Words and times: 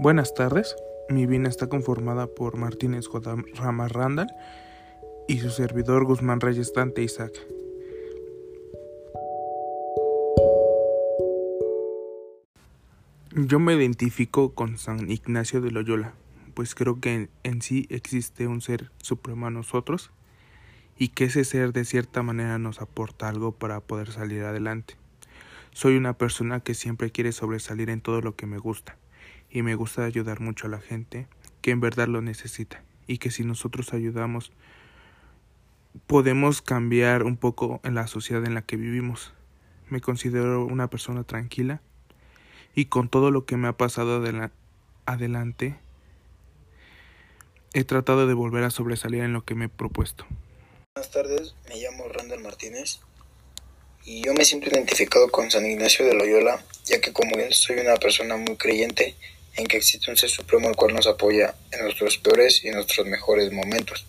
Buenas 0.00 0.32
tardes, 0.32 0.76
mi 1.08 1.26
vida 1.26 1.48
está 1.48 1.68
conformada 1.68 2.28
por 2.28 2.56
Martínez 2.56 3.08
J. 3.08 3.34
Rama 3.56 3.88
Randall 3.88 4.28
y 5.26 5.40
su 5.40 5.50
servidor 5.50 6.04
Guzmán 6.04 6.40
Reyes 6.40 6.72
Dante 6.72 7.02
Isaac. 7.02 7.32
Yo 13.34 13.58
me 13.58 13.74
identifico 13.74 14.54
con 14.54 14.78
San 14.78 15.10
Ignacio 15.10 15.60
de 15.60 15.72
Loyola, 15.72 16.14
pues 16.54 16.76
creo 16.76 17.00
que 17.00 17.14
en, 17.14 17.30
en 17.42 17.60
sí 17.60 17.88
existe 17.90 18.46
un 18.46 18.60
ser 18.60 18.92
supremo 18.98 19.48
a 19.48 19.50
nosotros 19.50 20.12
y 20.96 21.08
que 21.08 21.24
ese 21.24 21.42
ser 21.42 21.72
de 21.72 21.84
cierta 21.84 22.22
manera 22.22 22.60
nos 22.60 22.80
aporta 22.80 23.28
algo 23.28 23.50
para 23.50 23.80
poder 23.80 24.12
salir 24.12 24.44
adelante. 24.44 24.94
Soy 25.72 25.96
una 25.96 26.12
persona 26.12 26.60
que 26.60 26.74
siempre 26.74 27.10
quiere 27.10 27.32
sobresalir 27.32 27.90
en 27.90 28.00
todo 28.00 28.20
lo 28.20 28.36
que 28.36 28.46
me 28.46 28.58
gusta 28.58 28.96
y 29.50 29.62
me 29.62 29.74
gusta 29.74 30.04
ayudar 30.04 30.40
mucho 30.40 30.66
a 30.66 30.70
la 30.70 30.80
gente 30.80 31.26
que 31.62 31.70
en 31.70 31.80
verdad 31.80 32.08
lo 32.08 32.22
necesita 32.22 32.82
y 33.06 33.18
que 33.18 33.30
si 33.30 33.44
nosotros 33.44 33.92
ayudamos 33.92 34.52
podemos 36.06 36.62
cambiar 36.62 37.24
un 37.24 37.36
poco 37.36 37.80
en 37.82 37.94
la 37.94 38.06
sociedad 38.06 38.44
en 38.44 38.54
la 38.54 38.62
que 38.62 38.76
vivimos. 38.76 39.32
Me 39.88 40.00
considero 40.00 40.64
una 40.64 40.88
persona 40.88 41.24
tranquila 41.24 41.80
y 42.74 42.86
con 42.86 43.08
todo 43.08 43.30
lo 43.30 43.44
que 43.46 43.56
me 43.56 43.68
ha 43.68 43.72
pasado 43.72 44.22
adelante 45.06 45.76
he 47.74 47.84
tratado 47.84 48.26
de 48.26 48.34
volver 48.34 48.64
a 48.64 48.70
sobresalir 48.70 49.22
en 49.22 49.32
lo 49.32 49.44
que 49.44 49.54
me 49.54 49.66
he 49.66 49.68
propuesto. 49.68 50.26
Buenas 50.94 51.10
tardes, 51.10 51.54
me 51.68 51.76
llamo 51.76 52.08
Randall 52.08 52.42
Martínez 52.42 53.00
y 54.04 54.22
yo 54.24 54.34
me 54.34 54.44
siento 54.44 54.68
identificado 54.70 55.30
con 55.30 55.50
San 55.50 55.66
Ignacio 55.66 56.04
de 56.06 56.14
Loyola, 56.14 56.62
ya 56.84 57.00
que 57.00 57.12
como 57.12 57.36
él 57.36 57.52
soy 57.52 57.78
una 57.78 57.96
persona 57.96 58.36
muy 58.36 58.56
creyente 58.56 59.14
en 59.58 59.66
que 59.66 59.76
existe 59.76 60.10
un 60.10 60.16
ser 60.16 60.30
supremo 60.30 60.68
el 60.68 60.76
cual 60.76 60.94
nos 60.94 61.08
apoya 61.08 61.54
en 61.72 61.82
nuestros 61.82 62.16
peores 62.16 62.64
y 62.64 62.70
nuestros 62.70 63.06
mejores 63.06 63.52
momentos, 63.52 64.06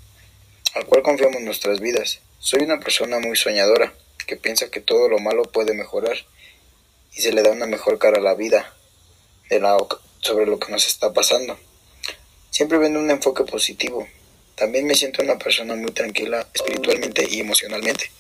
al 0.76 0.86
cual 0.86 1.02
confiamos 1.02 1.42
nuestras 1.42 1.80
vidas. 1.80 2.20
Soy 2.38 2.62
una 2.62 2.80
persona 2.80 3.20
muy 3.20 3.36
soñadora, 3.36 3.92
que 4.28 4.38
piensa 4.38 4.70
que 4.70 4.80
todo 4.80 5.10
lo 5.10 5.18
malo 5.18 5.44
puede 5.44 5.74
mejorar 5.74 6.16
y 7.16 7.22
se 7.22 7.34
le 7.34 7.42
da 7.42 7.50
una 7.50 7.66
mejor 7.66 7.98
cara 7.98 8.20
a 8.20 8.22
la 8.22 8.36
vida 8.36 8.76
de 9.50 9.60
la, 9.60 9.76
sobre 10.22 10.46
lo 10.46 10.60
que 10.60 10.72
nos 10.72 10.88
está 10.88 11.12
pasando. 11.14 11.58
Siempre 12.52 12.78
vendo 12.78 13.00
un 13.00 13.10
enfoque 13.10 13.44
positivo. 13.44 14.08
También 14.56 14.86
me 14.86 14.94
siento 14.94 15.24
una 15.24 15.40
persona 15.40 15.76
muy 15.76 15.92
tranquila 15.92 16.48
espiritualmente 16.54 17.28
y 17.28 17.40
emocionalmente. 17.40 18.12